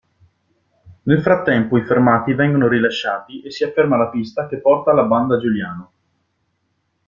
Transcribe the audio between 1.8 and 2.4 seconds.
fermati